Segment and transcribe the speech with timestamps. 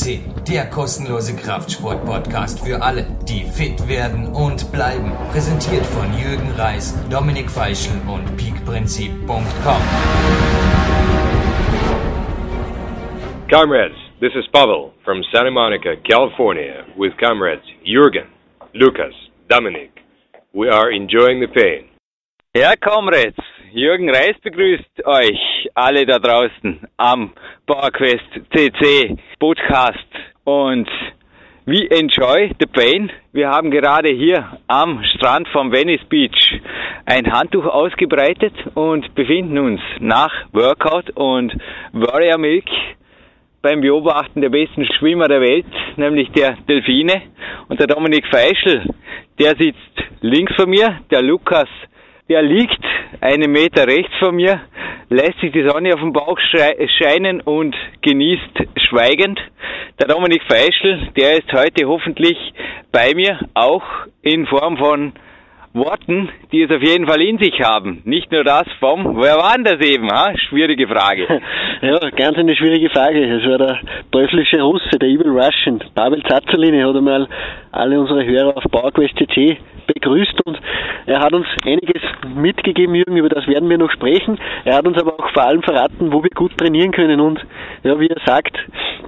[0.00, 5.12] CC, der kostenlose Kraftsport-Podcast für alle, die fit werden und bleiben.
[5.30, 9.82] Präsentiert von Jürgen Reis, Dominik Feischl und peakprinzip.com.
[13.50, 18.26] Comrades, this is Pavel from Santa Monica, California, with comrades Jürgen,
[18.72, 19.14] Lucas,
[19.48, 19.90] Dominic.
[20.54, 21.88] We are enjoying the pain.
[22.54, 23.36] Ja, Comrades,
[23.72, 27.32] Jürgen Reis begrüßt euch alle da draußen am
[27.66, 30.08] PowerQuest CC Podcast
[30.42, 30.88] und
[31.66, 33.12] we enjoy the pain.
[33.32, 36.60] Wir haben gerade hier am Strand vom Venice Beach
[37.06, 41.56] ein Handtuch ausgebreitet und befinden uns nach Workout und
[41.92, 42.66] Warrior Milk
[43.62, 47.22] beim Beobachten der besten Schwimmer der Welt, nämlich der Delfine.
[47.68, 48.82] Und der Dominik Feischl,
[49.38, 49.78] der sitzt
[50.22, 51.68] links von mir, der Lukas
[52.30, 52.80] der liegt
[53.20, 54.60] einen Meter rechts von mir,
[55.08, 56.38] lässt sich die Sonne auf dem Bauch
[56.98, 59.38] scheinen und genießt schweigend.
[59.98, 62.38] Der Dominik Feischl, der ist heute hoffentlich
[62.92, 63.82] bei mir, auch
[64.22, 65.12] in Form von
[65.72, 68.02] Worten, die es auf jeden Fall in sich haben.
[68.04, 70.10] Nicht nur das vom, wer war denn das eben?
[70.10, 70.32] Ha?
[70.48, 71.26] Schwierige Frage.
[71.82, 73.24] Ja, ganz eine schwierige Frage.
[73.24, 73.78] Es war der
[74.12, 75.82] teuflische Russe, der Evil Russian.
[75.94, 77.26] Pavel Zazzolini hat einmal
[77.72, 80.58] alle unsere Hörer auf PowerQuest CC begrüßt und
[81.06, 82.02] er hat uns einiges
[82.34, 84.38] mitgegeben, Jürgen, über das werden wir noch sprechen.
[84.64, 87.40] Er hat uns aber auch vor allem verraten, wo wir gut trainieren können und,
[87.82, 88.56] ja, wie er sagt,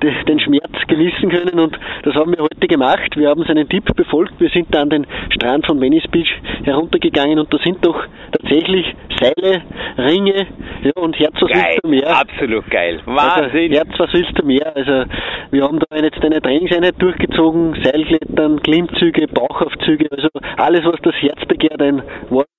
[0.03, 3.17] den Schmerz genießen können und das haben wir heute gemacht.
[3.17, 4.35] Wir haben seinen Tipp befolgt.
[4.41, 6.31] Wir sind da an den Strand von Venice Beach
[6.65, 8.87] heruntergegangen und da sind doch tatsächlich
[9.21, 9.63] Seile,
[9.99, 10.47] Ringe
[10.83, 12.19] ja, und Herz, was geil, willst du mehr?
[12.19, 13.01] Absolut geil.
[13.07, 13.73] Also, Wahnsinn.
[13.73, 14.73] Also, Herz, was willst du mehr?
[14.75, 15.05] Also
[15.51, 21.45] wir haben da jetzt eine Trainingseinheit durchgezogen, Seilklettern, Klimmzüge, Bauchaufzüge, also alles, was das Herz
[21.47, 22.03] begehrt, ein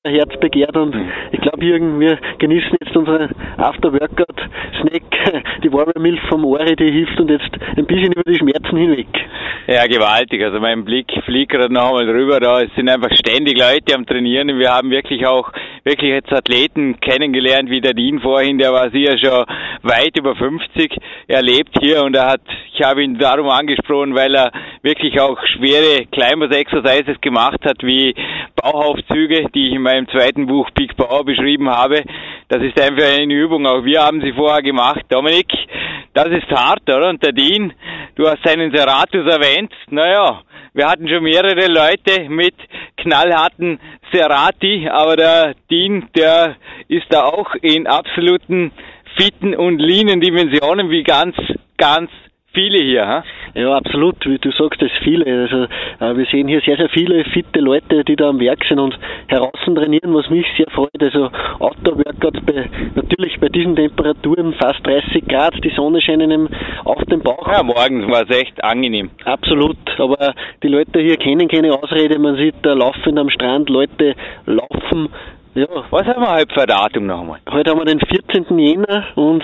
[0.05, 0.93] Herz begehrt und
[1.31, 5.03] ich glaube, Jürgen, wir genießen jetzt unsere After-Workout-Snack,
[5.63, 9.07] die Warrior Milch vom Ori, die hilft uns jetzt ein bisschen über die Schmerzen hinweg.
[9.66, 10.44] Ja, gewaltig.
[10.44, 12.41] Also mein Blick fliegt gerade noch einmal drüber.
[12.41, 14.59] Da es sind einfach ständig Leute am Trainieren.
[14.59, 15.53] Wir haben wirklich auch
[15.85, 19.45] wirklich jetzt Athleten kennengelernt, wie der Dean vorhin, der war sicher schon
[19.83, 20.97] weit über 50.
[21.28, 22.41] Er lebt hier und er hat,
[22.73, 24.51] ich habe ihn darum angesprochen, weil er
[24.81, 28.13] wirklich auch schwere Climbers Exercises gemacht hat, wie
[28.61, 32.03] Bauaufzüge, die ich in meinem zweiten Buch Big Power beschrieben habe.
[32.49, 33.65] Das ist einfach eine Übung.
[33.65, 35.05] Auch wir haben sie vorher gemacht.
[35.09, 35.51] Dominik,
[36.13, 37.09] das ist hart, oder?
[37.09, 37.73] Und der Dean,
[38.15, 39.73] du hast seinen Serratus erwähnt.
[39.89, 40.41] Naja,
[40.73, 42.55] wir hatten schon mehrere Leute mit
[42.97, 43.79] knallharten
[44.11, 46.55] Serrati, aber der Dean, der
[46.87, 48.71] ist da auch in absoluten
[49.17, 51.35] fitten und leanen Dimensionen wie ganz,
[51.77, 52.09] ganz
[52.53, 53.07] viele hier.
[53.07, 53.23] Ha?
[53.56, 54.16] Ja, absolut.
[54.25, 55.25] Wie du sagst, es viele.
[55.25, 55.64] Also
[56.00, 58.97] äh, wir sehen hier sehr, sehr viele fitte Leute, die da am Werk sind und
[59.28, 60.90] heraus trainieren, was mich sehr freut.
[61.00, 66.50] Also Outdoor-Workouts bei natürlich bei diesen Temperaturen fast 30 Grad, die Sonne scheint einem
[66.84, 67.47] auf den Bauch.
[67.47, 69.12] Ja, morgens war es echt angenehm.
[69.25, 69.78] Absolut.
[70.00, 70.34] Aber
[70.64, 72.18] die Leute hier kennen keine Ausrede.
[72.20, 74.16] Man sieht da laufend am Strand Leute
[74.46, 75.09] laufen
[75.56, 75.68] ja.
[75.90, 77.40] Was haben wir heute für ein Datum nochmal?
[77.50, 78.58] Heute haben wir den 14.
[78.58, 79.44] Jänner und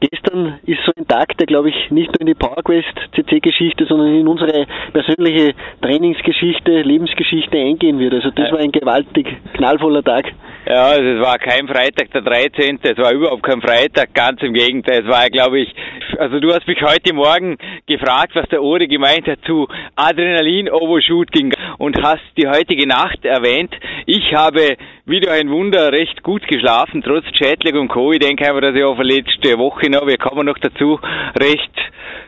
[0.00, 4.14] gestern ist so ein Tag, der glaube ich nicht nur in die PowerQuest CC-Geschichte, sondern
[4.14, 8.14] in unsere persönliche Trainingsgeschichte, Lebensgeschichte eingehen wird.
[8.14, 10.32] Also das war ein gewaltig knallvoller Tag.
[10.66, 12.78] Ja, also es war kein Freitag der 13.
[12.82, 15.02] Es war überhaupt kein Freitag, ganz im Gegenteil.
[15.02, 15.74] Es war, glaube ich,
[16.18, 22.00] also du hast mich heute Morgen gefragt, was der Ode gemeint hat zu Adrenalin-Overshooting und
[22.02, 23.74] hast die heutige Nacht erwähnt.
[24.06, 28.12] Ich habe wieder ein Wunder recht gut geschlafen, trotz Jetlag und Co.
[28.12, 30.98] Ich denke einfach, dass ich auf der letzte Woche noch, wir kommen noch dazu,
[31.38, 31.72] recht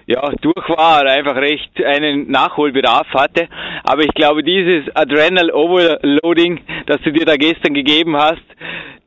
[0.07, 3.49] ja, durch war, einfach recht einen Nachholbedarf hatte.
[3.85, 8.43] Aber ich glaube, dieses Adrenal Overloading, das du dir da gestern gegeben hast,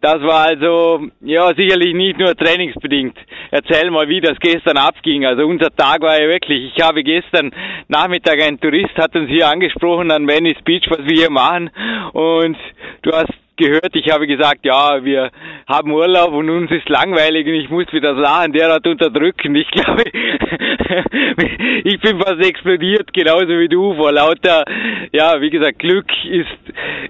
[0.02, 3.18] das war also, ja, sicherlich nicht nur trainingsbedingt.
[3.50, 5.26] Erzähl mal, wie das gestern abging.
[5.26, 7.52] Also unser Tag war ja wirklich, ich habe gestern
[7.88, 11.72] Nachmittag, ein Tourist hat uns hier angesprochen an Venice Beach, was wir hier machen.
[12.14, 12.58] Und
[13.02, 15.32] du hast gehört, ich habe gesagt, ja, wir
[15.68, 19.56] haben Urlaub und uns ist langweilig und ich muss wieder Lachen derart unterdrücken.
[19.56, 20.04] Ich glaube,
[21.84, 24.64] ich bin fast explodiert, genauso wie du, vor lauter,
[25.12, 26.48] ja, wie gesagt, Glück ist,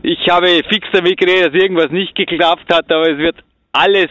[0.02, 3.36] ich habe fix damit geredet, dass irgendwas nicht geklappt hat, aber es wird
[3.74, 4.10] alles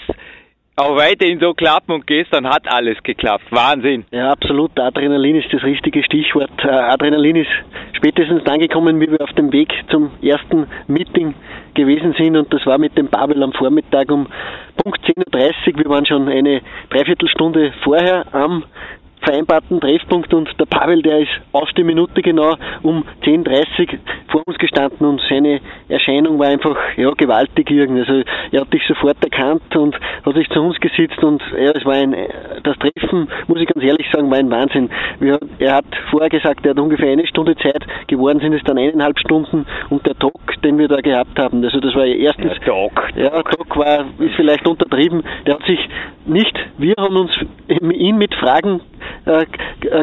[0.76, 3.44] auch weiterhin so klappen und gestern hat alles geklappt.
[3.50, 4.04] Wahnsinn.
[4.10, 4.78] Ja, absolut.
[4.78, 6.50] Adrenalin ist das richtige Stichwort.
[6.62, 7.50] Äh, Adrenalin ist
[7.96, 11.34] spätestens dann gekommen, wie wir auf dem Weg zum ersten Meeting
[11.74, 14.26] gewesen sind und das war mit dem Babel am Vormittag um
[14.76, 15.78] Punkt 10.30 Uhr.
[15.78, 18.64] Wir waren schon eine Dreiviertelstunde vorher am
[19.26, 24.56] vereinbarten Treffpunkt und der Pavel, der ist auf die Minute genau um 10.30 vor uns
[24.58, 28.00] gestanden und seine Erscheinung war einfach ja, gewaltig irgendwie.
[28.00, 31.84] Also er hat dich sofort erkannt und hat sich zu uns gesetzt und ja, es
[31.84, 32.14] war ein,
[32.62, 34.90] das Treffen, muss ich ganz ehrlich sagen, war ein Wahnsinn.
[35.18, 38.78] Wir, er hat vorher gesagt, er hat ungefähr eine Stunde Zeit, geworden sind es dann
[38.78, 42.52] eineinhalb Stunden und der Talk, den wir da gehabt haben, also das war erstens...
[42.60, 43.12] Der Talk.
[43.16, 45.80] Ja, Talk war, ist vielleicht untertrieben, der hat sich
[46.26, 47.30] nicht, wir haben uns
[47.80, 48.80] ihn mit Fragen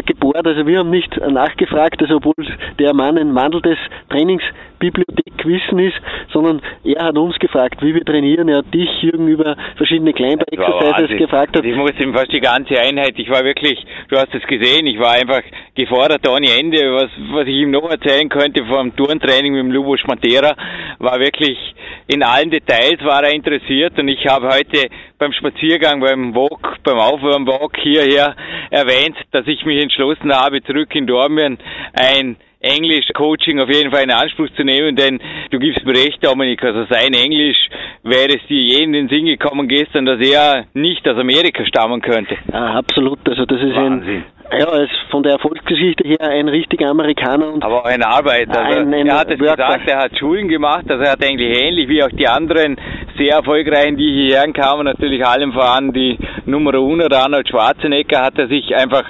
[0.05, 0.45] gebohrt.
[0.45, 2.33] Also wir haben nicht nachgefragt, also obwohl
[2.79, 3.77] der Mann ein Wandel des
[4.09, 5.95] Trainingsbibliothekwissen ist,
[6.31, 8.49] sondern er hat uns gefragt, wie wir trainieren.
[8.49, 11.55] Er hat dich, Jürgen, über verschiedene Climber-Exercises gefragt.
[11.55, 11.63] Hat.
[11.65, 14.99] Ich muss ihm fast die ganze Einheit, ich war wirklich, du hast es gesehen, ich
[14.99, 15.41] war einfach
[15.75, 16.77] gefordert ohne Ende.
[16.93, 20.53] Was, was ich ihm noch erzählen könnte vom Turntraining mit dem Lubos Matera,
[20.99, 21.57] war wirklich
[22.07, 26.97] in allen Details war er interessiert und ich habe heute beim Spaziergang, beim Walk, beim
[26.97, 28.35] Aufwärmwalk hierher
[28.69, 31.57] erwähnt, dass ich mich entschlossen habe, zurück in Dormien
[31.93, 35.19] ein Englisch-Coaching auf jeden Fall in Anspruch zu nehmen, denn
[35.51, 37.57] du gibst mir recht, Dominik, also sein Englisch
[38.03, 42.01] wäre es dir je in den Sinn gekommen gestern, dass er nicht aus Amerika stammen
[42.01, 42.37] könnte.
[42.51, 44.23] Ja, absolut, also das ist Wahnsinn.
[44.39, 47.51] ein ja, er ist von der Erfolgsgeschichte her ein richtiger Amerikaner.
[47.53, 48.63] Und Aber auch ein Arbeiter.
[48.63, 51.57] Also ein, ein er hat es gesagt, er hat Schulen gemacht, also er hat eigentlich
[51.57, 52.77] ähnlich wie auch die anderen
[53.17, 58.47] sehr erfolgreichen, die hierher kamen, natürlich allem voran die Nummer 1, Arnold Schwarzenegger, hat er
[58.47, 59.05] sich einfach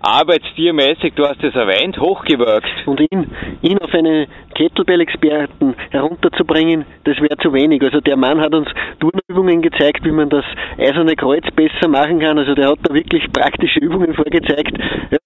[0.00, 2.86] arbeitstiermäßig, du hast es erwähnt, hochgewirkt.
[2.86, 3.30] Und ihn,
[3.62, 7.82] ihn auf eine Kettlebell-Experten herunterzubringen, das wäre zu wenig.
[7.82, 8.68] Also der Mann hat uns
[8.98, 10.44] Turnübungen gezeigt, wie man das
[10.78, 12.38] eiserne Kreuz besser machen kann.
[12.38, 14.76] Also der hat da wirklich praktische Übungen vorgezeigt.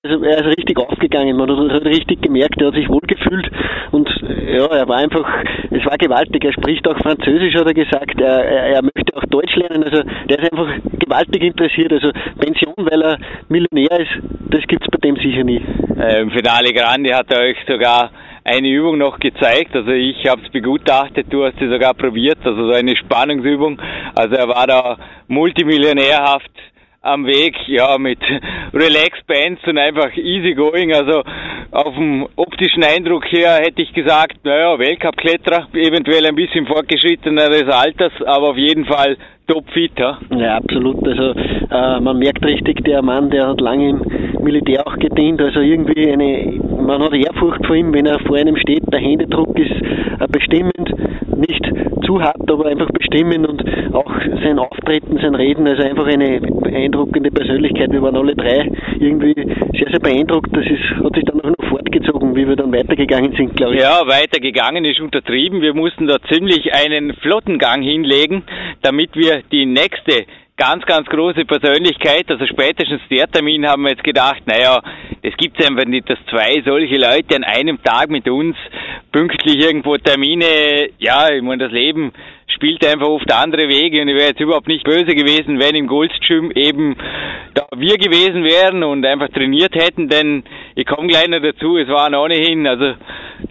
[0.02, 3.50] Also er ist richtig aufgegangen, man hat richtig gemerkt, er hat sich wohlgefühlt
[3.90, 4.08] und
[4.46, 5.26] ja, er war einfach,
[5.70, 6.44] es war gewaltig.
[6.44, 8.20] Er spricht auch Französisch, hat er gesagt.
[8.20, 9.84] Er, er, er möchte auch Deutsch lernen.
[9.84, 10.68] Also der ist einfach
[11.04, 11.92] gewaltig interessiert.
[11.92, 13.18] Also Pension, weil er
[13.48, 14.12] Millionär ist,
[14.50, 15.62] das gibt's bei dem sicher nie.
[16.20, 18.10] Im Finale Grande hat er euch sogar
[18.44, 19.74] eine Übung noch gezeigt.
[19.74, 22.38] Also ich habe es begutachtet, du hast sie sogar probiert.
[22.44, 23.80] Also so eine Spannungsübung.
[24.14, 24.98] Also er war da
[25.28, 26.50] multimillionärhaft
[27.04, 28.18] am Weg, ja, mit
[28.72, 30.92] Relax Bands und einfach easy going.
[30.94, 31.22] Also
[31.70, 38.12] auf dem optischen Eindruck her hätte ich gesagt, naja, Weltcup-Kletterer, eventuell ein bisschen fortgeschritteneres Alters,
[38.24, 40.18] aber auf jeden Fall topfit, ja?
[40.30, 41.06] Ja, absolut.
[41.06, 41.34] Also
[41.70, 44.02] äh, man merkt richtig, der Mann, der hat lange im
[44.42, 48.56] Militär auch gedient, also irgendwie eine, man hat Ehrfurcht vor ihm, wenn er vor einem
[48.56, 50.94] steht, der Händedruck ist äh, bestimmend,
[51.36, 51.64] nicht
[52.06, 53.62] zu hart, aber einfach bestimmend und
[53.94, 54.12] auch
[54.42, 56.40] sein Auftreten, sein Reden, also einfach eine
[56.94, 57.90] beeindruckende Persönlichkeit.
[57.92, 60.54] Wir waren alle drei irgendwie sehr, sehr beeindruckt.
[60.54, 63.80] Das ist, hat sich dann auch noch fortgezogen, wie wir dann weitergegangen sind, glaube ich.
[63.80, 65.60] Ja, weitergegangen ist untertrieben.
[65.60, 68.44] Wir mussten da ziemlich einen Flottengang hinlegen,
[68.82, 70.26] damit wir die nächste
[70.56, 72.30] ganz, ganz große Persönlichkeit.
[72.30, 74.80] Also spätestens der Termin haben wir jetzt gedacht, naja,
[75.22, 78.56] es gibt einfach nicht, dass zwei solche Leute an einem Tag mit uns
[79.10, 82.12] pünktlich irgendwo Termine, ja, ich meine, das Leben
[82.54, 85.86] spielt einfach oft andere Wege und ich wäre jetzt überhaupt nicht böse gewesen, wenn im
[85.86, 86.96] Goldstream eben
[87.54, 91.88] da wir gewesen wären und einfach trainiert hätten, denn ich komme gleich noch dazu, es
[91.88, 92.94] waren ohnehin, also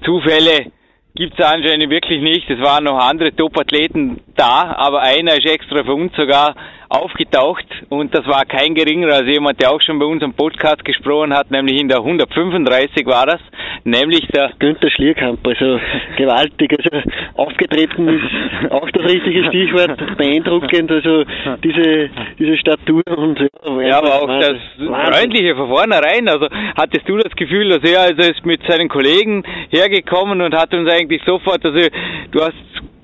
[0.03, 0.71] Zufälle
[1.15, 2.49] gibt es anscheinend wirklich nicht.
[2.49, 6.55] Es waren noch andere Top-Athleten da, aber einer ist extra für uns sogar
[6.93, 10.85] aufgetaucht und das war kein geringerer als jemand, der auch schon bei uns am Podcast
[10.85, 13.41] gesprochen hat, nämlich in der 135 war das,
[13.83, 15.79] nämlich der Günther Schlierkamp, also
[16.17, 21.23] gewaltig, also aufgetreten ist auch das richtige Stichwort, beeindruckend, also
[21.63, 24.57] diese, diese Statur und ja, ja aber auch Wahnsinn.
[24.77, 28.87] das freundliche von vornherein, also hattest du das Gefühl, dass er also ist mit seinen
[28.87, 31.87] Kollegen hergekommen und hat uns eigentlich sofort, also
[32.31, 32.53] du hast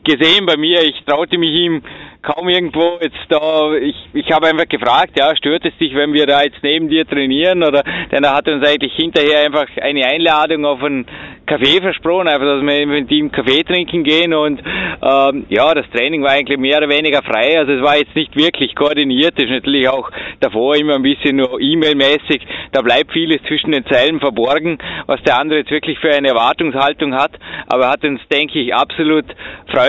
[0.03, 1.81] gesehen bei mir, ich traute mich ihm
[2.21, 6.25] kaum irgendwo jetzt da, ich, ich habe einfach gefragt, ja, stört es dich, wenn wir
[6.25, 7.63] da jetzt neben dir trainieren?
[7.63, 11.05] Oder, denn er hat uns eigentlich hinterher einfach eine Einladung auf einen
[11.45, 14.61] Kaffee versprochen, einfach, dass wir mit ihm Kaffee trinken gehen und
[15.01, 18.35] ähm, ja, das Training war eigentlich mehr oder weniger frei, also es war jetzt nicht
[18.35, 23.41] wirklich koordiniert, das ist natürlich auch davor immer ein bisschen nur E-Mail-mäßig, da bleibt vieles
[23.47, 24.77] zwischen den Zeilen verborgen,
[25.07, 27.31] was der andere jetzt wirklich für eine Erwartungshaltung hat,
[27.67, 29.25] aber er hat uns, denke ich, absolut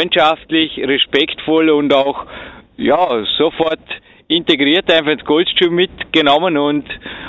[0.00, 2.24] freundschaftlich, respektvoll und auch
[2.76, 3.80] ja, sofort
[4.28, 6.84] integriert einfach ins Goldstream mitgenommen und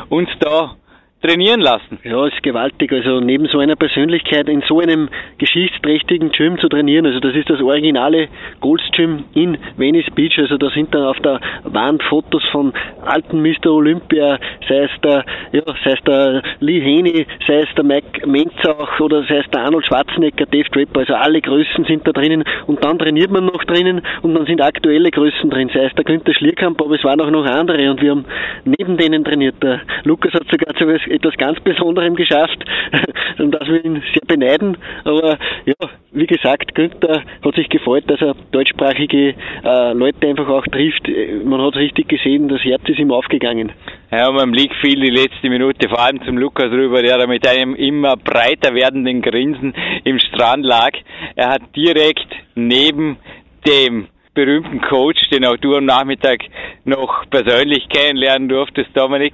[0.09, 0.75] uns da
[1.21, 1.99] trainieren lassen.
[2.03, 2.91] Ja, ist gewaltig.
[2.91, 7.49] Also neben so einer Persönlichkeit in so einem geschichtsträchtigen Gym zu trainieren, also das ist
[7.49, 8.27] das originale
[8.59, 10.37] Gold's Gym in Venice Beach.
[10.39, 12.73] Also da sind dann auf der Wand Fotos von
[13.05, 13.67] alten Mr.
[13.67, 14.39] Olympia,
[14.71, 19.23] sei es der, ja, sei es der Lee Haney, sei es der Mike Menzach oder
[19.23, 22.97] sei es der Arnold Schwarzenegger, Dave Draper, also alle Größen sind da drinnen und dann
[22.97, 26.81] trainiert man noch drinnen und dann sind aktuelle Größen drin, sei es der Günther Schlierkamp,
[26.81, 28.25] aber es waren auch noch andere und wir haben
[28.63, 29.55] neben denen trainiert.
[29.61, 32.63] Der Lukas hat sogar zu etwas ganz Besonderem geschafft
[33.39, 34.77] und das wir ihn sehr beneiden.
[35.03, 40.65] Aber ja, wie gesagt, Günther hat sich gefreut, dass er deutschsprachige äh, Leute einfach auch
[40.65, 41.09] trifft.
[41.43, 43.71] Man hat richtig gesehen, das Herz ist ihm aufgegangen.
[44.13, 47.47] Ja, man blickt viel die letzte Minute, vor allem zum Lukas rüber, der da mit
[47.47, 50.91] einem immer breiter werdenden Grinsen im Strand lag.
[51.37, 53.17] Er hat direkt neben
[53.65, 56.39] dem berühmten Coach, den auch du am Nachmittag
[56.83, 59.33] noch persönlich kennenlernen durftest, Dominik.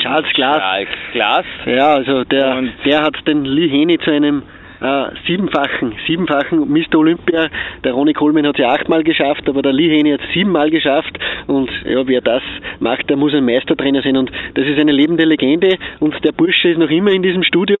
[0.00, 0.58] Charles Glass.
[0.58, 1.46] Charles Glass.
[1.66, 4.44] Ja, also der, Und der hat den Lee Haney zu einem
[4.82, 6.98] äh, siebenfachen, siebenfachen Mr.
[6.98, 7.48] Olympia.
[7.84, 10.70] Der Ronnie Coleman hat es ja achtmal geschafft, aber der Lee Haney hat es siebenmal
[10.70, 11.18] geschafft.
[11.46, 12.42] Und ja, wer das
[12.80, 14.16] macht, der muss ein Meistertrainer sein.
[14.16, 15.76] Und das ist eine lebende Legende.
[16.00, 17.76] Und der Bursche ist noch immer in diesem Studio,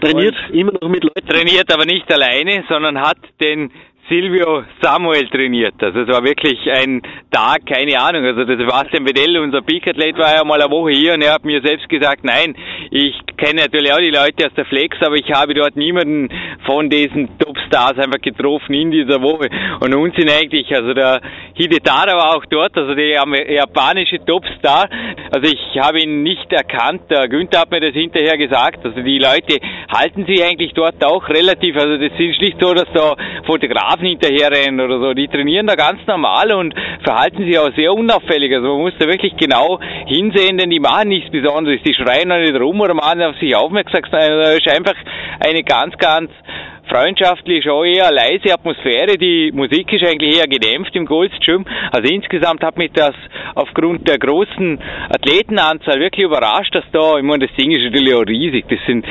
[0.00, 1.26] trainiert und immer noch mit Leuten.
[1.26, 3.70] Trainiert aber nicht alleine, sondern hat den
[4.08, 5.74] Silvio Samuel trainiert.
[5.80, 8.24] Also es war wirklich ein Tag, keine Ahnung.
[8.24, 11.44] Also der Sebastian Bedell, unser Peak-Athlet, war ja mal eine Woche hier und er hat
[11.44, 12.54] mir selbst gesagt, nein,
[12.90, 16.28] ich kenne natürlich auch die Leute aus der Flex, aber ich habe dort niemanden
[16.66, 19.48] von diesen Topstars einfach getroffen in dieser Woche.
[19.80, 21.20] Und uns sind eigentlich, also der
[21.54, 24.88] Hidetara war auch dort, also der japanische Topstar.
[25.30, 27.02] Also ich habe ihn nicht erkannt.
[27.08, 28.84] Der Günther hat mir das hinterher gesagt.
[28.84, 29.58] Also die Leute
[29.94, 33.14] halten sich eigentlich dort auch relativ, also das ist nicht so, dass da
[33.46, 35.14] Fotografen Strafen hinterherrennen oder so.
[35.14, 38.54] Die trainieren da ganz normal und verhalten sich auch sehr unauffällig.
[38.54, 41.80] Also man muss da wirklich genau hinsehen, denn die machen nichts Besonderes.
[41.84, 44.02] Die schreien da nicht rum oder machen auf sich aufmerksam.
[44.10, 44.94] Das ist einfach
[45.40, 46.30] eine ganz, ganz
[46.92, 49.16] freundschaftlich, auch eher leise Atmosphäre.
[49.16, 51.64] Die Musik ist eigentlich eher gedämpft im Gold's Gym.
[51.90, 53.14] Also insgesamt hat mich das
[53.54, 58.26] aufgrund der großen Athletenanzahl wirklich überrascht, dass da, ich meine, das Ding ist natürlich auch
[58.26, 58.66] riesig.
[58.68, 59.06] Das sind,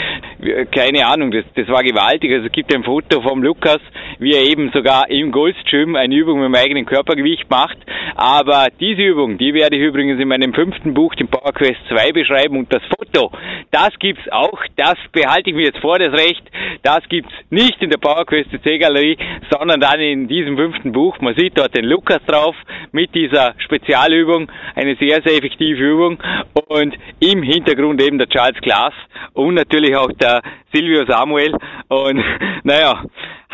[0.72, 2.32] keine Ahnung, das, das war gewaltig.
[2.32, 3.80] Also es gibt ein Foto vom Lukas,
[4.20, 7.78] wie er eben sogar im Gold's Gym eine Übung mit dem eigenen Körpergewicht macht.
[8.16, 12.12] Aber diese Übung, die werde ich übrigens in meinem fünften Buch, dem Power Quest 2,
[12.12, 12.58] beschreiben.
[12.58, 13.32] Und das Foto,
[13.72, 16.44] das gibt's auch, das behalte ich mir jetzt vor, das Recht,
[16.84, 19.18] das gibt's nicht nicht in der PowerQuest C Galerie,
[19.50, 21.18] sondern dann in diesem fünften Buch.
[21.22, 22.54] Man sieht dort den Lukas drauf
[22.92, 26.22] mit dieser Spezialübung, eine sehr, sehr effektive Übung
[26.68, 28.94] und im Hintergrund eben der Charles Glass
[29.34, 30.42] und natürlich auch der
[30.74, 31.54] Silvio Samuel
[31.88, 32.22] und
[32.64, 33.04] naja,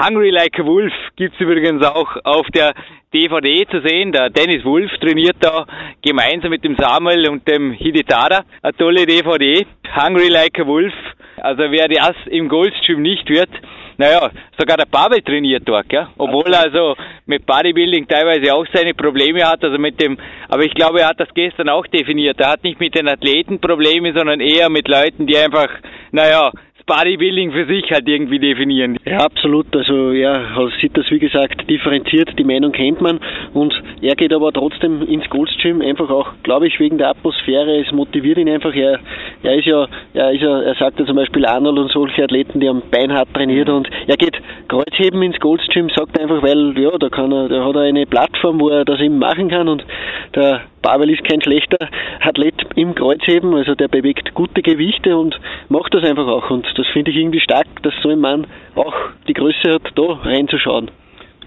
[0.04, 2.74] Hungry Like a Wolf gibt's übrigens auch auf der
[3.14, 4.12] DVD zu sehen.
[4.12, 5.66] Der Dennis Wolf trainiert da
[6.04, 8.46] gemeinsam mit dem Samuel und dem Hidetara.
[8.64, 9.66] Eine tolle DVD.
[9.96, 10.94] Hungry Like a Wolf.
[11.38, 13.50] Also wer das im Goldstream nicht wird,
[13.98, 16.10] naja, sogar der Pavel trainiert dort, ja.
[16.18, 20.18] Obwohl er also mit Bodybuilding teilweise auch seine Probleme hat, also mit dem,
[20.50, 22.40] aber ich glaube, er hat das gestern auch definiert.
[22.40, 25.70] Er hat nicht mit den Athleten Probleme, sondern eher mit Leuten, die einfach,
[26.12, 26.52] naja,
[26.88, 28.98] Bodybuilding für sich halt irgendwie definieren.
[29.06, 29.76] Ja, absolut.
[29.76, 32.40] Also er sieht das, wie gesagt, differenziert.
[32.40, 33.20] Die Meinung kennt man.
[33.54, 37.82] Und er geht aber trotzdem ins Gold's Gym, einfach auch, glaube ich, wegen der Atmosphäre.
[37.82, 38.74] Es motiviert ihn einfach.
[38.74, 39.00] Er,
[39.44, 42.62] er ist ja, er ist ja, er sagt ja zum Beispiel Arnold und solche Athleten,
[42.62, 44.38] die am Bein hart trainiert und er geht
[44.70, 48.06] Kreuzheben ins Gold's Gym, sagt einfach, weil, ja, da kann er, da hat er eine
[48.06, 49.86] Plattform, wo er das eben machen kann und
[50.34, 51.90] der Pavel ist kein schlechter
[52.22, 56.50] Athlet im Kreuzheben, also der bewegt gute Gewichte und macht das einfach auch.
[56.50, 58.96] Und das finde ich irgendwie stark, dass so ein Mann auch
[59.28, 60.90] die Größe hat, da reinzuschauen.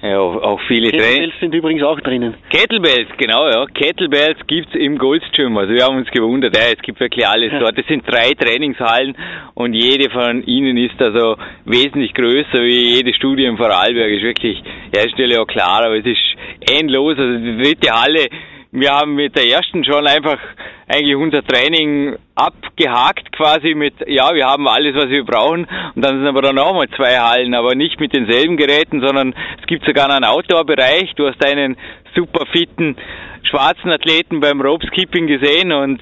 [0.02, 2.34] Ja, auch viele Kettlebells sind übrigens auch drinnen.
[2.50, 3.64] Kettlebells, genau, ja.
[3.66, 5.56] Kettlebells gibt's im Goldstream.
[5.56, 7.78] Also wir haben uns gewundert, ja, es gibt wirklich alles dort.
[7.78, 9.14] Es sind drei Trainingshallen
[9.54, 14.10] und jede von ihnen ist also wesentlich größer wie jede Studie im Vorarlberg.
[14.10, 14.62] Ist wirklich
[14.94, 16.36] Hersteller auch klar, aber es ist
[16.78, 17.18] endlos.
[17.18, 18.26] Also die dritte Halle
[18.72, 20.38] wir haben mit der ersten schon einfach
[20.86, 25.66] eigentlich unser Training abgehakt quasi mit, ja, wir haben alles, was wir brauchen.
[25.94, 29.66] Und dann sind aber dann nochmal zwei Hallen, aber nicht mit denselben Geräten, sondern es
[29.66, 31.14] gibt sogar einen Outdoor-Bereich.
[31.16, 31.76] Du hast einen
[32.14, 32.96] super fitten
[33.42, 36.00] schwarzen Athleten beim Rope Skipping gesehen und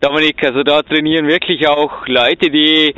[0.00, 2.94] Dominik, also da trainieren wirklich auch Leute, die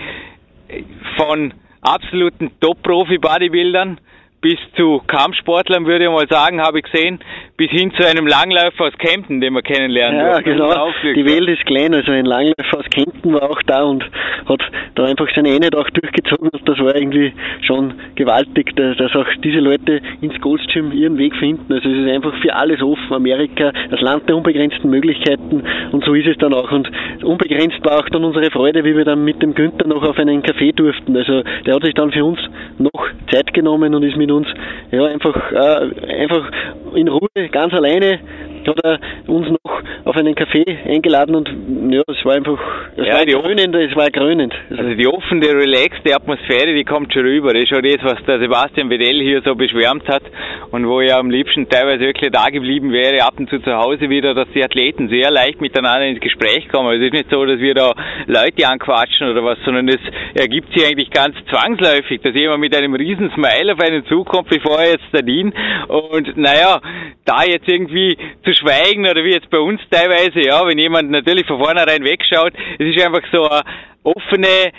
[1.16, 3.98] von absoluten Top-Profi-Bodybuildern
[4.40, 7.20] bis zu Kampfsportlern, würde ich mal sagen, habe ich gesehen,
[7.56, 10.20] bis hin zu einem Langläufer aus Kempten, den wir kennenlernen.
[10.20, 10.90] Ja, genau.
[11.02, 11.94] Die Welt ist klein.
[11.94, 14.04] Also ein Langläufer aus Kempten war auch da und
[14.46, 14.60] hat
[14.94, 17.32] da einfach seine Ende auch durchgezogen und das war irgendwie
[17.62, 21.72] schon gewaltig, dass, dass auch diese Leute ins Goldstream ihren Weg finden.
[21.72, 23.12] Also es ist einfach für alles offen.
[23.12, 26.70] Amerika, das Land der unbegrenzten Möglichkeiten und so ist es dann auch.
[26.70, 26.90] Und
[27.22, 30.42] unbegrenzt war auch dann unsere Freude, wie wir dann mit dem Günther noch auf einen
[30.42, 31.16] Café durften.
[31.16, 32.38] Also der hat sich dann für uns
[32.78, 34.46] noch Zeit genommen und ist mit uns
[34.90, 36.50] ja einfach äh, einfach
[36.94, 38.20] in Ruhe ganz alleine
[38.66, 41.49] hat er uns noch auf einen Café eingeladen und
[41.92, 42.58] ja, es war einfach,
[42.96, 44.54] es ja, war grünend, es war grünend.
[44.70, 47.52] Also die offene, relaxte Atmosphäre, die kommt schon rüber.
[47.52, 50.23] Das ist schon das, was der Sebastian Wedell hier so beschwärmt hat
[50.70, 54.08] und wo er am liebsten teilweise wirklich da geblieben wäre, ab und zu zu Hause
[54.08, 57.00] wieder, dass die Athleten sehr leicht miteinander ins Gespräch kommen.
[57.00, 57.92] Es ist nicht so, dass wir da
[58.26, 60.00] Leute anquatschen oder was, sondern es
[60.35, 64.61] ergibt sich eigentlich ganz zwangsläufig, dass jemand mit einem riesen Smile auf einen zukommt, wie
[64.61, 65.52] vorher jetzt der Dean
[65.88, 66.80] und naja,
[67.25, 71.46] da jetzt irgendwie zu schweigen oder wie jetzt bei uns teilweise, ja, wenn jemand natürlich
[71.46, 73.62] von vornherein wegschaut, es ist einfach so eine
[74.02, 74.72] offene,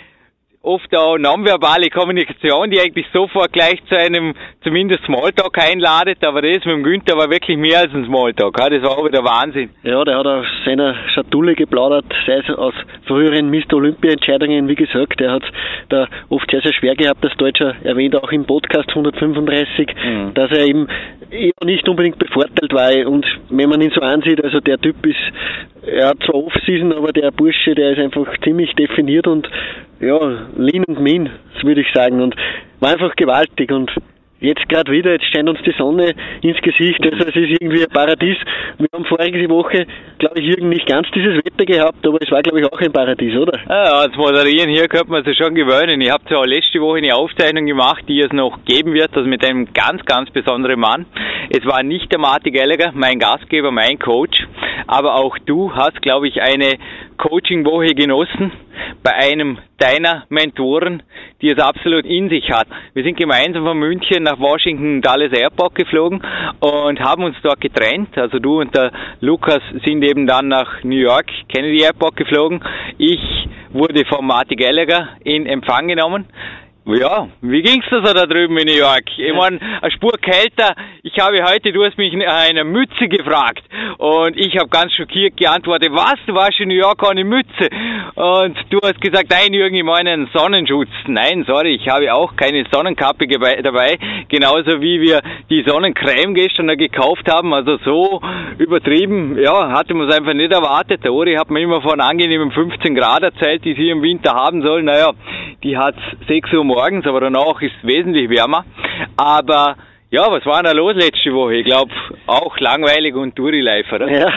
[0.62, 6.64] oft auch nonverbale Kommunikation, die eigentlich sofort gleich zu einem zumindest Smalltalk einladet, aber das
[6.64, 9.70] mit dem Günther war wirklich mehr als ein Smalltalk, das war auch wieder Wahnsinn.
[9.82, 12.74] Ja, der hat aus seiner Schatulle geplaudert, sei es aus
[13.08, 13.74] früheren Mr.
[13.74, 15.42] Olympia-Entscheidungen, wie gesagt, der hat
[15.88, 20.34] da oft sehr, sehr schwer gehabt, das Deutscher erwähnt auch im Podcast 135, mhm.
[20.34, 20.86] dass er eben
[21.64, 25.16] nicht unbedingt bevorteilt war und wenn man ihn so ansieht, also der Typ ist,
[25.84, 29.48] er hat zwar Off-Season, aber der Bursche, der ist einfach ziemlich definiert und
[30.00, 30.18] ja,
[30.56, 31.30] lean und mean,
[31.62, 32.20] würde ich sagen.
[32.20, 32.36] Und
[32.80, 33.90] war einfach gewaltig und
[34.40, 37.90] Jetzt gerade wieder, jetzt scheint uns die Sonne ins Gesicht, also es ist irgendwie ein
[37.90, 38.36] Paradies.
[38.78, 39.84] Wir haben vorige Woche,
[40.18, 42.92] glaube ich, Jürgen nicht ganz dieses Wetter gehabt, aber es war, glaube ich, auch ein
[42.92, 43.58] Paradies, oder?
[43.68, 46.00] Ja, als Moderieren hier könnte man sich schon gewöhnen.
[46.00, 49.44] Ich habe zwar letzte Woche eine Aufzeichnung gemacht, die es noch geben wird, also mit
[49.44, 51.06] einem ganz, ganz besonderen Mann.
[51.50, 54.46] Es war nicht der Martin Gallagher, mein Gastgeber, mein Coach,
[54.86, 56.78] aber auch du hast, glaube ich, eine
[57.18, 58.52] Coaching-Woche genossen
[59.02, 61.02] bei einem deiner Mentoren,
[61.42, 62.68] die es absolut in sich hat.
[62.94, 66.22] Wir sind gemeinsam von München nach Washington Dallas Airport geflogen
[66.60, 68.16] und haben uns dort getrennt.
[68.16, 72.60] Also du und der Lukas sind eben dann nach New York Kennedy Airport geflogen.
[72.96, 73.20] Ich
[73.70, 76.26] wurde von Marty Gallagher in Empfang genommen.
[76.86, 79.04] Ja, wie ging's da so da drüben in New York?
[79.18, 80.74] Ich meine, eine Spur kälter.
[81.02, 83.62] Ich habe heute, du hast mich nach einer Mütze gefragt
[83.98, 87.68] und ich habe ganz schockiert geantwortet, was, du warst in New York ohne Mütze?
[88.14, 90.88] Und du hast gesagt, nein Jürgen, ich meine einen Sonnenschutz.
[91.06, 95.20] Nein, sorry, ich habe auch keine Sonnenkappe dabei, genauso wie wir
[95.50, 98.22] die Sonnencreme gestern gekauft haben, also so
[98.56, 101.04] übertrieben, ja, hatte man es einfach nicht erwartet.
[101.04, 104.62] Der Ori hat mir immer von angenehmen 15 Grad erzählt, die sie im Winter haben
[104.62, 104.86] sollen.
[104.86, 105.12] Naja,
[105.62, 108.64] die hat 6 Uhr morgens, aber danach ist es wesentlich wärmer.
[109.16, 109.76] Aber
[110.10, 111.56] ja, was war da los letzte Woche?
[111.56, 111.92] Ich glaube,
[112.26, 114.10] auch langweilig und Touri-Life, oder?
[114.10, 114.28] Ja,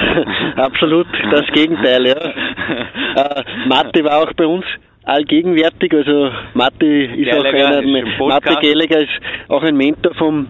[0.57, 2.15] absolut das Gegenteil, ja.
[2.15, 4.65] äh, Mathe war auch bei uns
[5.03, 10.47] allgegenwärtig, also Mathe ist Gallagher auch einer, Mathe Gallagher ist auch ein Mentor vom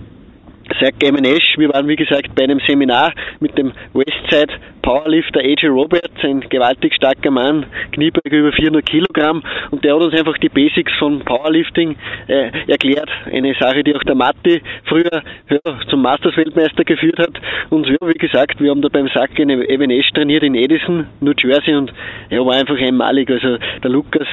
[0.79, 1.57] Zach Gamenesh.
[1.57, 6.93] Wir waren, wie gesagt, bei einem Seminar mit dem Westside Powerlifter AJ Roberts, ein gewaltig
[6.95, 11.95] starker Mann, Kniebeuge über 400 Kilogramm und der hat uns einfach die Basics von Powerlifting
[12.27, 13.10] äh, erklärt.
[13.31, 17.39] Eine Sache, die auch der Matti früher ja, zum Masters-Weltmeister geführt hat.
[17.69, 21.34] Und ja, wie gesagt, wir haben da beim Sack in Evanesh trainiert in Edison, New
[21.38, 21.93] Jersey und
[22.29, 23.29] er war einfach einmalig.
[23.29, 24.27] Also der Lukas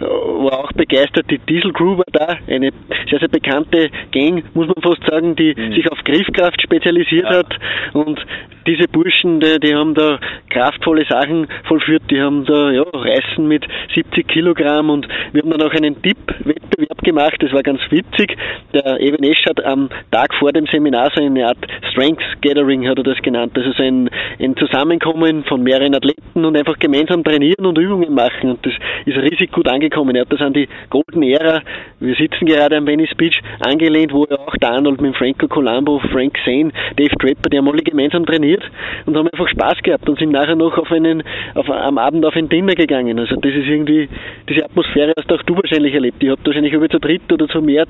[0.00, 1.26] äh, war auch begeistert.
[1.30, 2.70] Die Diesel Crew war da, eine
[3.10, 5.72] sehr, sehr bekannte Gang, muss man fast sagen, die mhm.
[5.78, 7.38] Sich auf Griffkraft spezialisiert ja.
[7.38, 7.54] hat
[7.92, 8.18] und
[8.68, 13.64] diese Burschen, die, die, haben da kraftvolle Sachen vollführt, die haben da ja, Reißen mit
[13.94, 18.36] 70 Kilogramm und wir haben dann auch einen Tipp-Wettbewerb gemacht, das war ganz witzig.
[18.74, 21.58] Der Evan Esch hat am Tag vor dem Seminar so eine Art
[21.92, 26.56] Strength Gathering, hat er das genannt, also so ein, ein Zusammenkommen von mehreren Athleten und
[26.56, 28.50] einfach gemeinsam trainieren und Übungen machen.
[28.50, 28.74] Und das
[29.06, 30.14] ist riesig gut angekommen.
[30.14, 31.62] Er hat das an die Golden Era,
[32.00, 36.00] wir sitzen gerade am Venice Beach, angelehnt, wo er auch der Arnold mit Franco Colombo,
[36.12, 38.72] Frank Zane, Dave Draper, die haben alle gemeinsam trainiert trainiert
[39.06, 41.22] und haben einfach Spaß gehabt und sind nachher noch auf einen,
[41.54, 43.18] auf, am Abend auf ein Dinner gegangen.
[43.18, 44.08] Also das ist irgendwie,
[44.48, 46.22] diese Atmosphäre hast auch du wahrscheinlich erlebt.
[46.22, 47.86] Ich habe wahrscheinlich über zu dritt oder zu mehr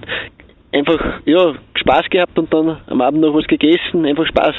[0.72, 4.54] einfach, ja, Spaß gehabt und dann am Abend noch was gegessen, einfach Spaß.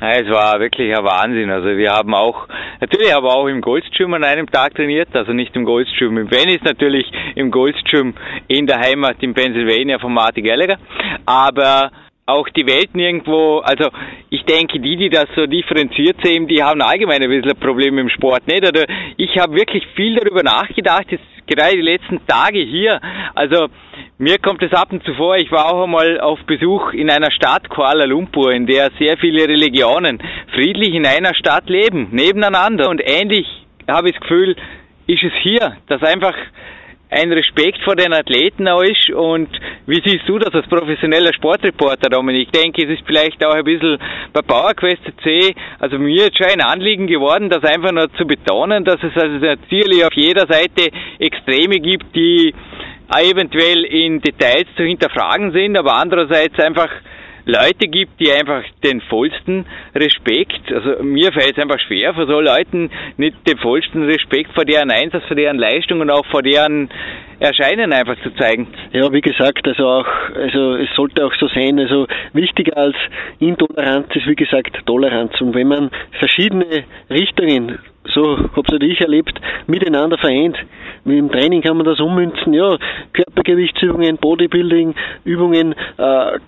[0.00, 1.50] Ja, es war wirklich ein Wahnsinn.
[1.50, 2.46] Also wir haben auch,
[2.80, 6.62] natürlich aber auch im Goldstream an einem Tag trainiert, also nicht im Goldstream im Venice,
[6.62, 8.14] natürlich im Goldstream
[8.46, 10.78] in der Heimat in Pennsylvania von Marty Gallagher.
[11.26, 11.90] Aber
[12.28, 13.88] auch die Welt nirgendwo, also
[14.28, 17.96] ich denke, die, die das so differenziert sehen, die haben allgemein ein bisschen ein Problem
[17.98, 18.66] im Sport, nicht?
[18.66, 18.84] Oder
[19.16, 23.00] ich habe wirklich viel darüber nachgedacht, jetzt gerade die letzten Tage hier.
[23.34, 23.68] Also
[24.18, 27.30] mir kommt es ab und zu vor, ich war auch einmal auf Besuch in einer
[27.30, 30.22] Stadt, Kuala Lumpur, in der sehr viele Religionen
[30.54, 32.90] friedlich in einer Stadt leben, nebeneinander.
[32.90, 33.46] Und ähnlich
[33.88, 34.54] habe ich das Gefühl,
[35.06, 36.34] ist es hier, dass einfach
[37.10, 39.48] ein Respekt vor den Athleten auch ist und
[39.86, 42.48] wie siehst du das als professioneller Sportreporter, Dominik?
[42.48, 43.98] Ich denke, es ist vielleicht auch ein bisschen
[44.32, 48.84] bei PowerQuest C, also mir ist schon ein Anliegen geworden, das einfach nur zu betonen,
[48.84, 52.54] dass es also natürlich auf jeder Seite Extreme gibt, die
[53.10, 56.90] eventuell in Details zu hinterfragen sind, aber andererseits einfach
[57.48, 62.40] Leute gibt, die einfach den vollsten Respekt, also mir fällt es einfach schwer, vor so
[62.40, 66.90] Leuten nicht den vollsten Respekt vor deren Einsatz, vor deren Leistung und auch vor deren
[67.40, 68.66] Erscheinen einfach zu zeigen.
[68.92, 72.96] Ja, wie gesagt, also auch, also es sollte auch so sein, also wichtiger als
[73.38, 77.78] Intoleranz ist wie gesagt Toleranz und wenn man verschiedene Richtungen
[78.12, 80.56] so hab's halt ich erlebt, miteinander vereint.
[81.04, 82.76] Mit dem Training kann man das ummünzen, ja,
[83.12, 86.38] Körpergewichtsübungen, Bodybuilding, Übungen, äh,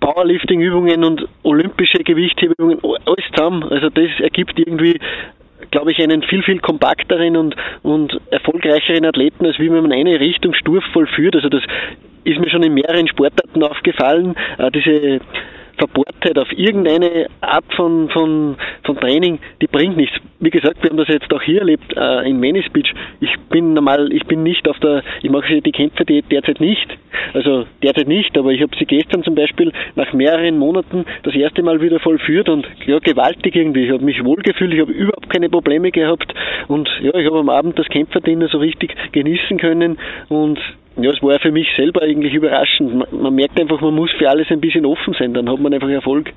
[0.00, 3.62] Powerlifting-Übungen und olympische Gewichthebübungen, alles zusammen.
[3.64, 4.98] Also das ergibt irgendwie,
[5.70, 10.18] glaube ich, einen viel, viel kompakteren und, und erfolgreicheren Athleten, als wie wenn man eine
[10.18, 11.36] Richtung sturf vollführt.
[11.36, 11.62] Also das
[12.24, 15.20] ist mir schon in mehreren Sportarten aufgefallen, äh, diese
[15.80, 20.14] Verbohrtheit auf irgendeine Art von, von, von Training, die bringt nichts.
[20.38, 22.92] Wie gesagt, wir haben das jetzt auch hier erlebt äh, in Venice Beach.
[23.20, 26.86] Ich bin normal, ich bin nicht auf der, ich mache die Kämpfe derzeit nicht.
[27.32, 31.62] Also derzeit nicht, aber ich habe sie gestern zum Beispiel nach mehreren Monaten das erste
[31.62, 33.86] Mal wieder vollführt und ja, gewaltig irgendwie.
[33.86, 36.32] Ich habe mich wohlgefühlt, ich habe überhaupt keine Probleme gehabt
[36.68, 40.58] und ja, ich habe am Abend das Kämpferdiener so richtig genießen können und
[41.02, 42.94] ja, es war für mich selber eigentlich überraschend.
[42.94, 45.72] Man, man, merkt einfach, man muss für alles ein bisschen offen sein, dann hat man
[45.72, 46.32] einfach Erfolg.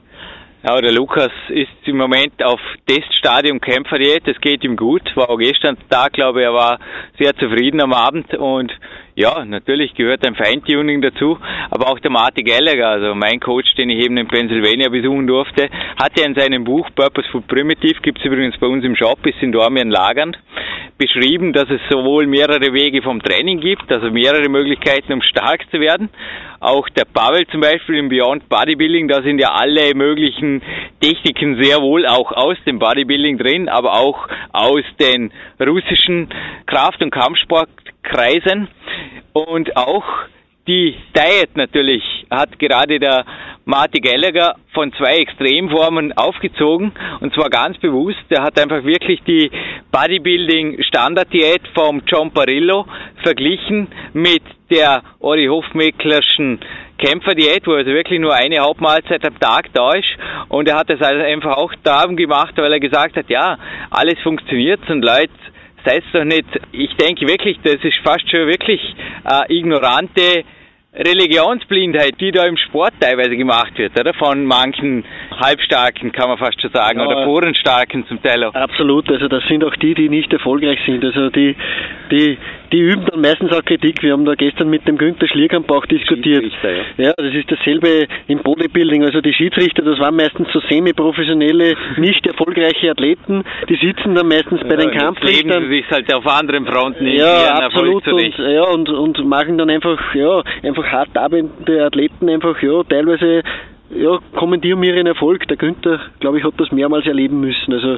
[0.66, 5.38] Ja, der Lukas ist im Moment auf Teststadium Kämpferdiät, es geht ihm gut, war auch
[5.38, 6.80] gestern da, glaube ich, er war
[7.20, 8.34] sehr zufrieden am Abend.
[8.34, 8.72] Und
[9.14, 11.38] ja, natürlich gehört ein Feintuning dazu,
[11.70, 15.70] aber auch der Marty Gallagher, also mein Coach, den ich eben in Pennsylvania besuchen durfte,
[16.02, 19.44] hat ja in seinem Buch Purposeful Primitive, gibt es übrigens bei uns im Shop, ist
[19.44, 20.40] in Dormien lagernd,
[21.04, 25.80] beschrieben, dass es sowohl mehrere Wege vom Training gibt, also mehrere Möglichkeiten, um stark zu
[25.80, 26.10] werden.
[26.60, 30.62] Auch der Pavel zum Beispiel im Beyond Bodybuilding, da sind ja alle möglichen
[31.02, 36.30] Techniken sehr wohl auch aus dem Bodybuilding drin, aber auch aus den russischen
[36.68, 38.70] Kraft- und Kampfsportkreisen
[39.34, 40.06] und auch
[40.68, 43.26] die Diet natürlich hat gerade der
[43.66, 48.24] Marty Gallagher von zwei Extremformen aufgezogen und zwar ganz bewusst.
[48.30, 49.52] Er hat einfach wirklich die
[49.92, 52.86] Bodybuilding Standard-Diät vom John Parillo
[53.24, 56.60] verglichen mit der Ori Hofmecklerschen
[56.98, 60.08] Kämpferdiät, wo also wirklich nur eine Hauptmahlzeit am Tag da ist.
[60.48, 63.58] Und er hat das also einfach auch darum gemacht, weil er gesagt hat, ja,
[63.90, 65.32] alles funktioniert und Leute
[65.86, 68.82] seid doch nicht, ich denke wirklich, das ist fast schon wirklich
[69.30, 70.44] äh, ignorante
[70.96, 74.14] Religionsblindheit, die da im Sport teilweise gemacht wird, oder?
[74.14, 78.54] Von manchen Halbstarken, kann man fast schon sagen, ja, oder Vorenstarken zum Teil auch.
[78.54, 81.04] Absolut, also das sind auch die, die nicht erfolgreich sind.
[81.04, 81.56] Also die,
[82.12, 82.38] die,
[82.72, 84.04] die üben dann meistens auch Kritik.
[84.04, 86.46] Wir haben da gestern mit dem Günther Schlierkamp auch diskutiert.
[86.64, 87.06] Ja.
[87.06, 89.04] ja, das ist dasselbe im Bodybuilding.
[89.04, 93.44] Also die Schiedsrichter, das waren meistens so semi-professionelle, nicht erfolgreiche Athleten.
[93.68, 95.64] Die sitzen dann meistens ja, bei den Kampfrichtern.
[95.64, 98.08] Sie sich halt auf anderen Fronten Ja, absolut.
[98.08, 103.44] Und, ja, und, und machen dann einfach, ja, einfach hart arbeitende Athleten einfach, ja, teilweise
[103.90, 105.48] ja, kommentieren wir ihren Erfolg.
[105.48, 107.74] Der Günther, glaube ich, hat das mehrmals erleben müssen.
[107.74, 107.98] Also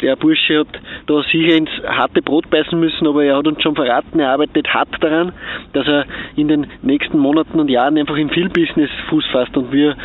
[0.00, 3.74] der Bursche hat da sicher ins harte Brot beißen müssen, aber er hat uns schon
[3.74, 5.32] verraten, er arbeitet hart daran,
[5.72, 9.96] dass er in den nächsten Monaten und Jahren einfach im Viel-Business Fuß fasst und wir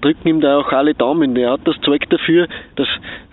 [0.00, 1.36] drücken ihm da auch alle Daumen.
[1.36, 2.88] Er hat das Zeug dafür, das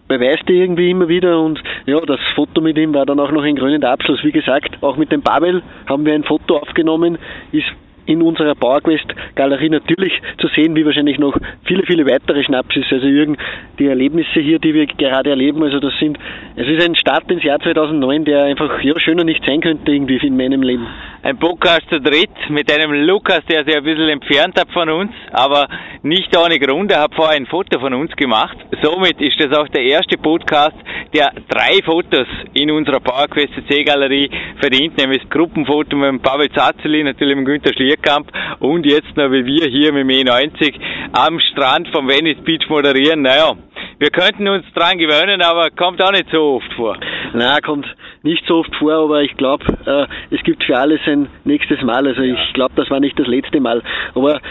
[0.08, 3.44] beweist er irgendwie immer wieder und ja, das Foto mit ihm war dann auch noch
[3.44, 4.24] ein krönender Abschluss.
[4.24, 7.18] Wie gesagt, auch mit dem Babel haben wir ein Foto aufgenommen,
[7.52, 7.68] ist
[8.06, 12.86] in unserer PowerQuest Galerie natürlich zu sehen, wie wahrscheinlich noch viele, viele weitere Schnapsis.
[12.92, 13.38] Also Jürgen,
[13.80, 16.18] die Erlebnisse hier, die wir gerade erleben, also das sind,
[16.56, 20.18] es ist ein Start ins Jahr 2009, der einfach ja, schöner nicht sein könnte irgendwie
[20.18, 20.86] in meinem Leben.
[21.24, 25.12] Ein Podcast zu dritt mit einem Lukas, der sich ein bisschen entfernt hat von uns,
[25.32, 25.68] aber
[26.02, 26.92] nicht ohne Grund.
[26.92, 28.58] Er hat vorher ein Foto von uns gemacht.
[28.82, 30.76] Somit ist das auch der erste Podcast,
[31.14, 37.04] der drei Fotos in unserer PowerQuest C Galerie verdient, nämlich das Gruppenfoto mit Pavel Zazzeli,
[37.04, 40.74] natürlich mit Günter Schlierkamp und jetzt noch wie wir hier mit dem E90
[41.14, 43.22] am Strand vom Venice Beach moderieren.
[43.22, 43.54] Naja,
[44.02, 46.98] wir könnten uns dran gewöhnen, aber kommt auch nicht so oft vor.
[47.34, 47.86] Na, kommt
[48.24, 52.08] nicht so oft vor, aber ich glaube, äh, es gibt für alles ein nächstes Mal.
[52.08, 52.34] Also ja.
[52.34, 53.84] ich glaube, das war nicht das letzte Mal.
[54.16, 54.42] Aber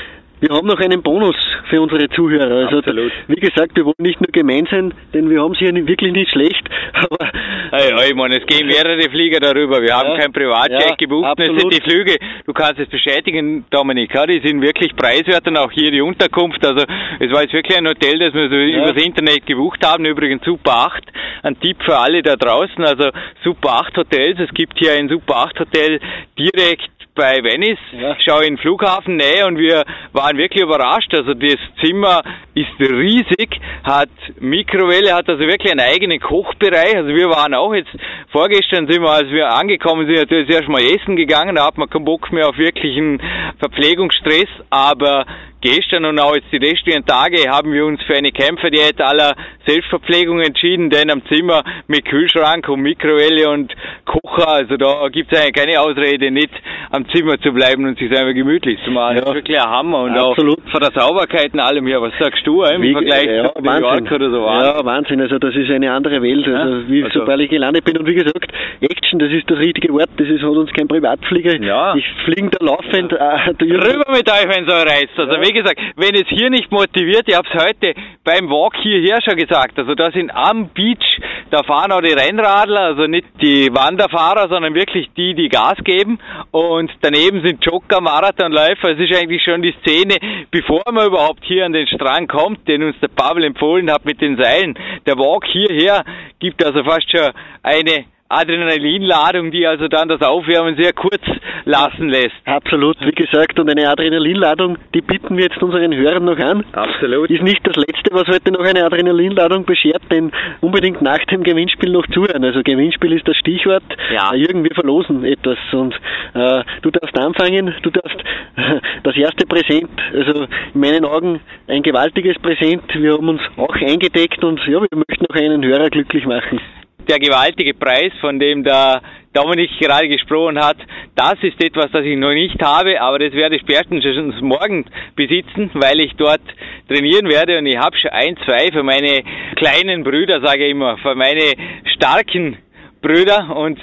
[0.41, 1.37] wir haben noch einen Bonus
[1.69, 2.67] für unsere Zuhörer.
[2.67, 3.13] Also, Absolut.
[3.29, 6.13] wie gesagt, wir wollen nicht nur gemein sein, denn wir haben sie ja nicht, wirklich
[6.13, 6.63] nicht schlecht,
[6.95, 7.31] aber
[7.73, 9.81] Ja, ja, ich meine, es gehen mehrere Flieger darüber.
[9.83, 10.19] Wir haben Ja.
[10.19, 11.25] kein Privatjet Ja, gebucht.
[11.25, 11.61] Das absolut.
[11.61, 15.71] sind die Flüge, du kannst es bestätigen, Dominik, ja, die sind wirklich preiswert und auch
[15.71, 16.65] hier die Unterkunft.
[16.67, 16.85] Also
[17.19, 20.05] es war jetzt wirklich ein Hotel, das wir so übers Internet gebucht haben.
[20.05, 21.05] Übrigens Super 8.
[21.43, 22.83] Ein Tipp für alle da draußen.
[22.85, 23.11] Also
[23.45, 24.39] Super 8 Hotels.
[24.41, 26.01] Es gibt hier ein Super 8 Hotel
[26.39, 28.17] direkt bei Venice, Ja.
[28.25, 31.13] schau in den Flughafen nähe und wir waren wirklich überrascht.
[31.15, 32.23] Also das Zimmer
[32.55, 36.97] ist riesig, hat Mikrowelle, hat also wirklich einen eigenen Kochbereich.
[36.97, 37.91] Also wir waren auch jetzt
[38.31, 41.89] vorgestern sind wir, als wir angekommen sind, natürlich erst mal essen gegangen, da hat man
[41.91, 43.21] keinen Bock mehr auf wirklichen
[43.59, 45.27] Verpflegungsstress, aber
[45.61, 49.35] gestern und auch jetzt die restlichen Tage haben wir uns für eine Kämpferdiät aller
[49.67, 53.73] Selbstverpflegung entschieden, denn am Zimmer mit Kühlschrank und Mikrowelle und
[54.05, 56.51] Kocher, also da gibt es eigentlich keine Ausrede, nicht
[56.91, 59.17] am Zimmer zu bleiben und sich einfach gemütlich zu machen.
[59.17, 59.21] Ja.
[59.23, 60.59] Das ist wirklich ein Hammer und Absolut.
[60.67, 62.01] auch von der Sauberkeit und allem her.
[62.03, 64.45] Was sagst du äh, im Wie- Vergleich ja, zu New York oder so?
[64.47, 65.21] Ja, Wahnsinn.
[65.21, 66.47] Also das ist eine andere Welt.
[66.49, 69.59] Also, Ja, wie, also- sobald ich gelandet bin und wie gesagt, Action, das ist das
[69.59, 70.09] richtige Wort.
[70.17, 71.61] Das ist, hat uns kein Privatflieger.
[71.63, 71.95] Ja.
[71.95, 73.13] Ich fliegen da laufend.
[73.13, 75.19] Äh, der Jürgen- Rüber mit euch, wenn es euch reizt.
[75.19, 79.19] Also wie gesagt, wenn es hier nicht motiviert, ich habe es heute beim Walk hierher
[79.21, 83.69] schon gesagt, also da sind am Beach, da fahren auch die Rennradler, also nicht die
[83.73, 86.21] Wanderfahrer, sondern wirklich die, die Gas geben
[86.53, 90.19] und daneben sind Jogger, Marathonläufer, es ist eigentlich schon die Szene,
[90.53, 94.21] bevor man überhaupt hier an den Strand kommt, den uns der Pavel empfohlen hat mit
[94.21, 94.79] den Seilen.
[95.07, 96.05] Der Walk hierher
[96.39, 97.33] gibt also fast schon
[97.65, 101.21] eine Adrenalinladung, die also dann das Aufwärmen sehr kurz
[101.65, 102.37] lassen lässt.
[102.45, 106.65] Absolut, wie gesagt, und eine Adrenalinladung, die bieten wir jetzt unseren Hörern noch an.
[106.73, 107.29] Absolut.
[107.29, 111.91] Ist nicht das Letzte, was heute noch eine Adrenalinladung beschert, denn unbedingt nach dem Gewinnspiel
[111.91, 112.45] noch zuhören.
[112.45, 113.83] Also Gewinnspiel ist das Stichwort.
[114.15, 114.33] Ja.
[114.33, 115.93] Äh, Jürgen, wir verlosen etwas und
[116.35, 118.19] äh, du darfst anfangen, du darfst
[119.03, 122.85] das erste Präsent, also in meinen Augen ein gewaltiges Präsent.
[122.95, 126.61] Wir haben uns auch eingedeckt und ja, wir möchten noch einen Hörer glücklich machen.
[127.09, 130.77] Der gewaltige Preis, von dem der Dominik gerade gesprochen hat,
[131.15, 135.71] das ist etwas, das ich noch nicht habe, aber das werde ich spätestens morgen besitzen,
[135.75, 136.41] weil ich dort
[136.89, 139.23] trainieren werde und ich habe schon ein, zwei für meine
[139.55, 141.55] kleinen Brüder, sage ich immer, für meine
[141.95, 142.59] starken
[143.01, 143.79] Brüder und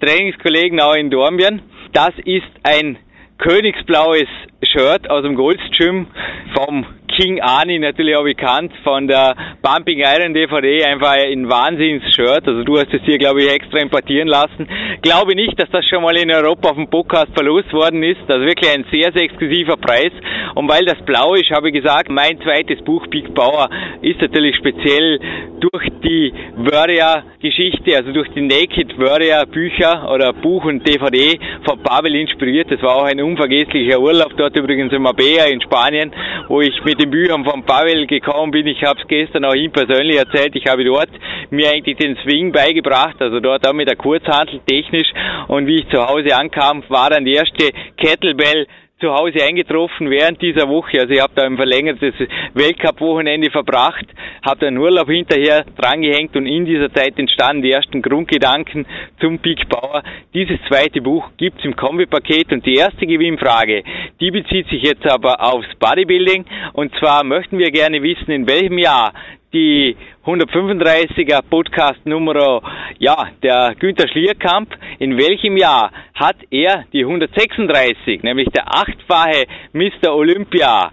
[0.00, 1.62] Trainingskollegen auch in Dornbirn.
[1.92, 2.96] Das ist ein
[3.38, 4.28] königsblaues
[4.62, 6.06] Shirt aus dem Goldstream
[6.54, 6.86] vom
[7.22, 12.48] King Ani, natürlich auch bekannt von der Bumping Iron DVD, einfach ein Wahnsinns-Shirt.
[12.48, 14.66] Also du hast es hier, glaube ich, extra importieren lassen.
[15.02, 18.18] Glaube nicht, dass das schon mal in Europa auf dem Podcast verlost worden ist.
[18.26, 20.10] Also wirklich ein sehr, sehr exklusiver Preis.
[20.56, 24.56] Und weil das blau ist, habe ich gesagt, mein zweites Buch, Big Power, ist natürlich
[24.56, 25.20] speziell
[25.60, 32.68] durch die Warrior-Geschichte, also durch die Naked Warrior-Bücher oder Buch und DVD von Pavel inspiriert.
[32.68, 36.10] Das war auch ein unvergesslicher Urlaub dort übrigens in Marbella in Spanien,
[36.48, 38.66] wo ich mit den Büchern von Pavel gekommen bin.
[38.66, 40.56] Ich habe es gestern auch ihm persönlich erzählt.
[40.56, 41.10] Ich habe dort
[41.50, 45.12] mir eigentlich den Swing beigebracht, also dort auch mit der Kurzhantel technisch.
[45.46, 48.66] Und wie ich zu Hause ankam, war dann die erste Kettlebell
[49.02, 51.00] zu Hause eingetroffen während dieser Woche.
[51.00, 52.14] Also ich habe da ein verlängertes
[52.54, 54.06] Weltcup-Wochenende verbracht,
[54.46, 58.86] habe dann Urlaub hinterher drangehängt und in dieser Zeit entstanden die ersten Grundgedanken
[59.20, 60.04] zum Peak Power.
[60.32, 63.82] Dieses zweite Buch gibt's im Kombipaket und die erste Gewinnfrage,
[64.20, 68.78] die bezieht sich jetzt aber aufs Bodybuilding und zwar möchten wir gerne wissen, in welchem
[68.78, 69.12] Jahr
[69.52, 72.62] die 135er Podcast Nummer,
[72.98, 74.74] ja, der Günther Schlierkamp.
[74.98, 80.14] In welchem Jahr hat er die 136, nämlich der achtfache Mr.
[80.14, 80.90] Olympia,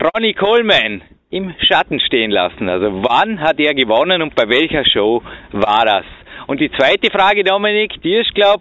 [0.00, 2.68] Ronnie Coleman, im Schatten stehen lassen?
[2.68, 5.22] Also wann hat er gewonnen und bei welcher Show
[5.52, 6.04] war das?
[6.46, 8.60] Und die zweite Frage, Dominik, die ist, glaub,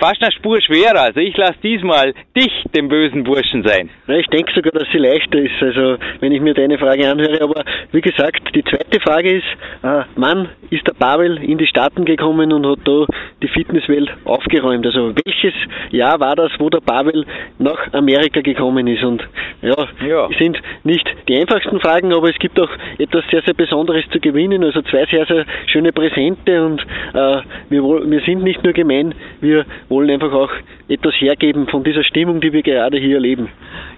[0.00, 1.02] fast eine Spur schwerer.
[1.02, 3.90] Also ich lasse diesmal dich, den bösen Burschen, sein.
[4.06, 7.40] Ja, ich denke sogar, dass sie leichter ist, also wenn ich mir deine Frage anhöre.
[7.42, 9.46] Aber wie gesagt, die zweite Frage ist,
[9.82, 13.04] äh, wann ist der Pavel in die Staaten gekommen und hat da
[13.42, 14.86] die Fitnesswelt aufgeräumt?
[14.86, 15.54] Also welches
[15.90, 17.26] Jahr war das, wo der Pavel
[17.58, 19.02] nach Amerika gekommen ist?
[19.04, 19.22] Und
[19.62, 20.28] ja, Ja.
[20.38, 24.64] sind nicht die einfachsten Fragen, aber es gibt auch etwas sehr, sehr Besonderes zu gewinnen.
[24.64, 26.80] Also zwei sehr, sehr schöne Präsente und
[27.14, 30.50] äh, wir, wir sind nicht nur gemein, wir wollen einfach auch
[30.88, 33.48] etwas hergeben von dieser Stimmung, die wir gerade hier erleben.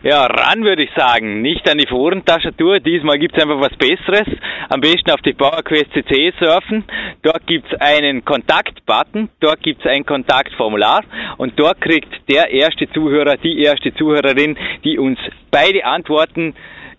[0.02, 1.42] Ja, ran würde ich sagen.
[1.42, 2.80] Nicht an die Forentastatur.
[2.80, 4.26] Diesmal gibt's einfach was Besseres.
[4.68, 6.84] Am besten auf die PowerQuest CC surfen.
[7.22, 9.28] Dort gibt's einen Kontakt-Button.
[9.38, 11.04] Dort gibt's ein Kontaktformular.
[11.36, 15.18] Und dort kriegt der erste Zuhörer, die erste Zuhörerin, die uns
[15.50, 16.54] beide Antworten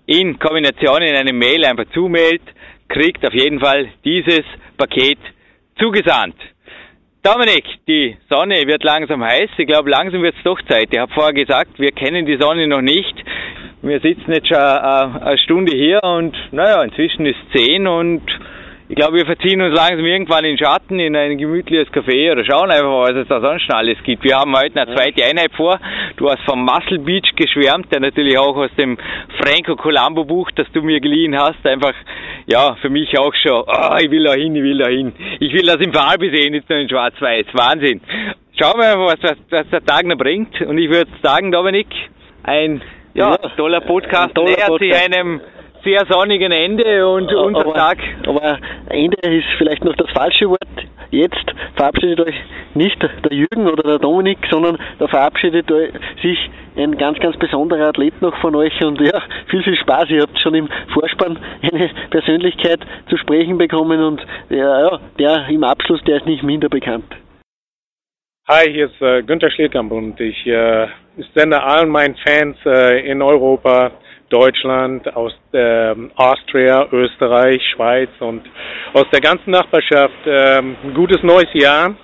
[0.06, 2.42] in Kombination in eine Mail einfach zumailt,
[2.90, 4.44] kriegt auf jeden Fall dieses
[4.78, 5.18] Paket
[5.80, 6.36] zugesandt.
[7.26, 9.52] Dominik, die Sonne wird langsam heiß.
[9.56, 10.90] Ich glaube, langsam wird es doch Zeit.
[10.92, 13.16] Ich habe vorher gesagt, wir kennen die Sonne noch nicht.
[13.82, 18.24] wir sitzen jetzt schon eine, eine Stunde hier und naja, inzwischen ist zehn und
[18.94, 22.70] ich glaube, wir verziehen uns langsam irgendwann in Schatten in ein gemütliches Café oder schauen
[22.70, 24.24] einfach, was es da sonst noch alles gibt.
[24.24, 25.80] Wir haben heute eine zweite Einheit vor.
[26.18, 29.00] Du hast vom Muscle Beach geschwärmt, der natürlich auch aus dem
[29.42, 31.96] Franco Colombo Buch, das du mir geliehen hast, einfach,
[32.46, 35.12] ja, für mich auch schon, oh, ich will da hin, ich will da hin.
[35.40, 37.48] Ich will das in Farbe sehen, nicht nur in Schwarz-Weiß.
[37.54, 38.00] Wahnsinn.
[38.62, 40.62] Schauen wir mal, was, was der Tag noch bringt.
[40.62, 41.88] Und ich würde sagen, Dominik,
[42.44, 42.80] ein
[43.16, 45.04] ja toller Podcast ein toller nähert Podcast.
[45.04, 45.42] sich einem
[45.84, 47.98] sehr sonnigen Ende und aber, unser Tag.
[48.26, 48.58] Aber
[48.90, 50.60] Ende ist vielleicht noch das falsche Wort.
[51.12, 52.36] Jetzt verabschiedet euch
[52.74, 55.68] nicht der Jürgen oder der Dominik, sondern da verabschiedet
[56.22, 60.10] sich ein ganz, ganz besonderer Athlet noch von euch und ja, viel, viel Spaß.
[60.10, 65.64] Ihr habt schon im Vorspann eine Persönlichkeit zu sprechen bekommen und ja, ja der im
[65.64, 67.14] Abschluss, der ist nicht minder bekannt.
[68.48, 70.88] Hi, hier ist äh, Günter Schlierkamp und ich äh,
[71.34, 73.92] sende allen meinen Fans äh, in Europa
[74.30, 78.42] Deutschland, aus äh, Austria, Österreich, Schweiz und
[78.94, 81.96] aus der ganzen Nachbarschaft äh, ein gutes neues Jahr.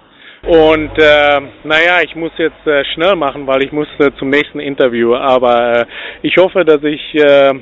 [0.48, 4.60] Und äh, naja, ich muss jetzt äh, schnell machen, weil ich muss äh, zum nächsten
[4.60, 5.16] Interview.
[5.16, 5.86] Aber äh,
[6.22, 7.54] ich hoffe, dass ich äh,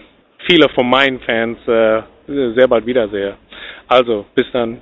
[0.48, 3.36] viele von meinen Fans äh, sehr bald wiedersehe.
[3.88, 4.82] Also, bis dann.